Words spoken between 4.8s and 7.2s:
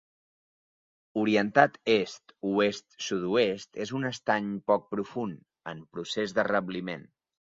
profund, en procés de rebliment.